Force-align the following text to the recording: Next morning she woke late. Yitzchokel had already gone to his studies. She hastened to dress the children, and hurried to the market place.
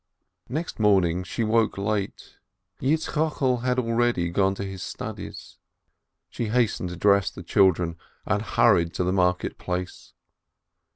Next 0.49 0.79
morning 0.79 1.21
she 1.23 1.43
woke 1.43 1.77
late. 1.77 2.39
Yitzchokel 2.81 3.61
had 3.61 3.77
already 3.77 4.29
gone 4.31 4.55
to 4.55 4.63
his 4.63 4.81
studies. 4.81 5.59
She 6.27 6.45
hastened 6.47 6.89
to 6.89 6.95
dress 6.95 7.29
the 7.29 7.43
children, 7.43 7.97
and 8.25 8.41
hurried 8.41 8.95
to 8.95 9.03
the 9.03 9.13
market 9.13 9.59
place. 9.59 10.13